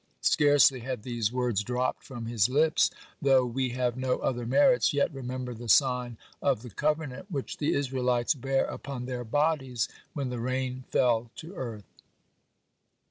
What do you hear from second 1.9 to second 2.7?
from his